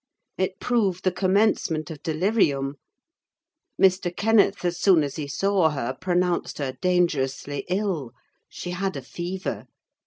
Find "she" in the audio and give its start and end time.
8.49-8.71